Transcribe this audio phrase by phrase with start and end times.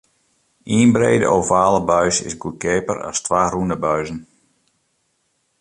[0.77, 4.19] Ien brede ovale buis is goedkeaper as twa rûne buizen.